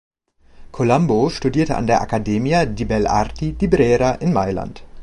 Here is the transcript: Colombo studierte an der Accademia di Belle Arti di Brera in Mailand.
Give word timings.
Colombo 0.71 1.29
studierte 1.29 1.77
an 1.77 1.85
der 1.85 2.01
Accademia 2.01 2.65
di 2.65 2.85
Belle 2.85 3.07
Arti 3.07 3.53
di 3.55 3.67
Brera 3.67 4.17
in 4.21 4.31
Mailand. 4.33 4.81